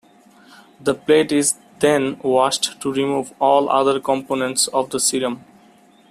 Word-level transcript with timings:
The 0.79 0.95
plate 0.95 1.31
is 1.31 1.59
then 1.77 2.17
washed 2.23 2.81
to 2.81 2.91
remove 2.91 3.33
all 3.37 3.69
other 3.69 3.99
components 3.99 4.65
of 4.69 4.89
the 4.89 4.99
serum. 4.99 5.43